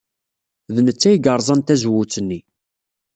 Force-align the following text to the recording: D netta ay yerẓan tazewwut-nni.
D 0.75 0.77
netta 0.85 1.07
ay 1.09 1.17
yerẓan 1.23 1.61
tazewwut-nni. 1.61 2.39